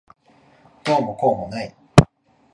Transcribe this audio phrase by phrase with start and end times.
[0.83, 1.75] どうもこうもない。